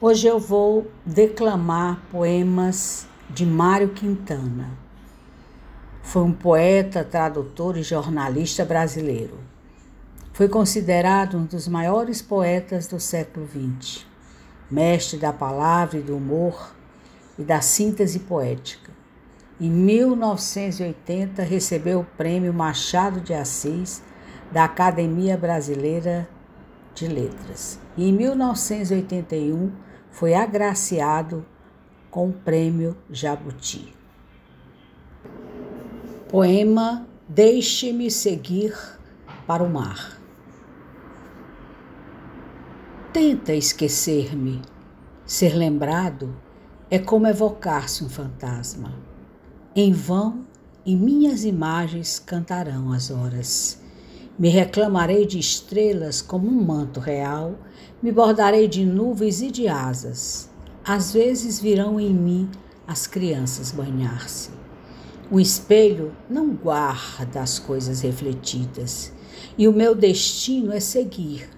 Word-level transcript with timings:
Hoje 0.00 0.26
eu 0.26 0.40
vou 0.40 0.90
declamar 1.06 2.02
poemas 2.10 3.06
de 3.30 3.46
Mário 3.46 3.90
Quintana. 3.90 4.70
Foi 6.02 6.22
um 6.22 6.32
poeta, 6.32 7.04
tradutor 7.04 7.76
e 7.78 7.82
jornalista 7.82 8.64
brasileiro. 8.64 9.38
Foi 10.32 10.48
considerado 10.48 11.38
um 11.38 11.44
dos 11.44 11.68
maiores 11.68 12.20
poetas 12.20 12.88
do 12.88 12.98
século 12.98 13.46
XX, 13.46 14.04
mestre 14.68 15.16
da 15.16 15.32
palavra 15.32 15.98
e 15.98 16.02
do 16.02 16.16
humor 16.16 16.74
e 17.38 17.44
da 17.44 17.60
síntese 17.60 18.18
poética. 18.18 18.90
Em 19.60 19.70
1980, 19.70 21.40
recebeu 21.44 22.00
o 22.00 22.16
prêmio 22.16 22.52
Machado 22.52 23.20
de 23.20 23.32
Assis 23.32 24.02
da 24.50 24.64
Academia 24.64 25.36
Brasileira 25.36 26.28
de 26.96 27.06
Letras. 27.06 27.83
E 27.96 28.08
em 28.08 28.12
1981, 28.12 29.72
foi 30.10 30.34
agraciado 30.34 31.44
com 32.10 32.28
o 32.28 32.32
prêmio 32.32 32.96
Jabuti. 33.10 33.94
Poema 36.28 37.06
Deixe-me 37.26 38.10
seguir 38.10 38.76
para 39.46 39.62
o 39.62 39.70
mar. 39.70 40.20
Tenta 43.14 43.54
esquecer-me. 43.54 44.60
Ser 45.24 45.54
lembrado 45.54 46.36
é 46.90 46.98
como 46.98 47.26
evocar-se 47.26 48.04
um 48.04 48.10
fantasma. 48.10 48.92
Em 49.74 49.90
vão, 49.90 50.44
e 50.84 50.94
minhas 50.94 51.44
imagens 51.44 52.18
cantarão 52.18 52.92
as 52.92 53.10
horas. 53.10 53.82
Me 54.36 54.48
reclamarei 54.48 55.24
de 55.26 55.38
estrelas 55.38 56.20
como 56.20 56.48
um 56.48 56.64
manto 56.64 56.98
real, 56.98 57.56
me 58.02 58.10
bordarei 58.10 58.66
de 58.66 58.84
nuvens 58.84 59.40
e 59.40 59.48
de 59.48 59.68
asas. 59.68 60.50
Às 60.84 61.12
vezes 61.12 61.60
virão 61.60 62.00
em 62.00 62.12
mim 62.12 62.50
as 62.84 63.06
crianças 63.06 63.70
banhar-se. 63.70 64.50
O 65.30 65.38
espelho 65.38 66.12
não 66.28 66.52
guarda 66.52 67.40
as 67.40 67.60
coisas 67.60 68.00
refletidas, 68.00 69.12
e 69.56 69.68
o 69.68 69.72
meu 69.72 69.94
destino 69.94 70.72
é 70.72 70.80
seguir, 70.80 71.48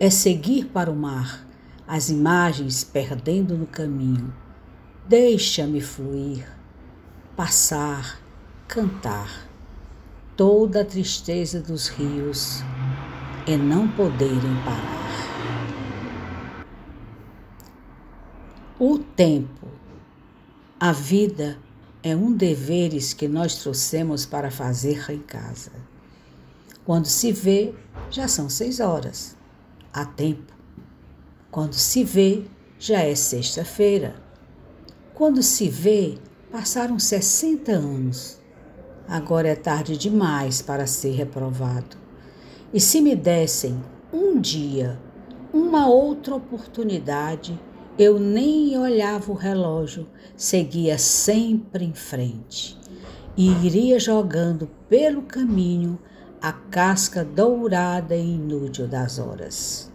é 0.00 0.10
seguir 0.10 0.66
para 0.66 0.90
o 0.90 0.96
mar, 0.96 1.46
as 1.86 2.10
imagens 2.10 2.82
perdendo 2.82 3.56
no 3.56 3.66
caminho. 3.66 4.34
Deixa-me 5.08 5.80
fluir, 5.80 6.44
passar, 7.36 8.20
cantar 8.66 9.47
toda 10.38 10.82
a 10.82 10.84
tristeza 10.84 11.60
dos 11.60 11.88
rios 11.88 12.62
e 13.44 13.56
não 13.56 13.88
poderem 13.88 14.54
parar. 14.64 15.08
O 18.78 19.00
tempo, 19.00 19.66
a 20.78 20.92
vida 20.92 21.58
é 22.04 22.14
um 22.14 22.32
deveres 22.32 23.12
que 23.12 23.26
nós 23.26 23.56
trouxemos 23.56 24.24
para 24.24 24.48
fazer 24.48 25.10
em 25.10 25.18
casa. 25.18 25.72
Quando 26.84 27.06
se 27.06 27.32
vê, 27.32 27.74
já 28.08 28.28
são 28.28 28.48
seis 28.48 28.78
horas. 28.78 29.36
Há 29.92 30.06
tempo. 30.06 30.52
Quando 31.50 31.74
se 31.74 32.04
vê, 32.04 32.44
já 32.78 33.00
é 33.00 33.16
sexta-feira. 33.16 34.14
Quando 35.14 35.42
se 35.42 35.68
vê, 35.68 36.16
passaram 36.52 36.96
60 36.96 37.72
anos. 37.72 38.38
Agora 39.08 39.48
é 39.48 39.54
tarde 39.54 39.96
demais 39.96 40.60
para 40.60 40.86
ser 40.86 41.12
reprovado. 41.12 41.96
E 42.74 42.78
se 42.78 43.00
me 43.00 43.16
dessem 43.16 43.82
um 44.12 44.38
dia, 44.38 44.98
uma 45.52 45.88
outra 45.88 46.34
oportunidade, 46.34 47.58
eu 47.98 48.20
nem 48.20 48.78
olhava 48.78 49.32
o 49.32 49.34
relógio, 49.34 50.06
seguia 50.36 50.98
sempre 50.98 51.86
em 51.86 51.94
frente 51.94 52.78
e 53.34 53.48
iria 53.64 53.98
jogando 53.98 54.68
pelo 54.88 55.22
caminho 55.22 55.98
a 56.42 56.52
casca 56.52 57.24
dourada 57.24 58.14
e 58.14 58.34
inútil 58.34 58.86
das 58.86 59.18
horas. 59.18 59.90